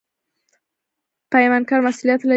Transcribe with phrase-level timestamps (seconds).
[1.31, 2.29] پیمانکار مسوولیت لري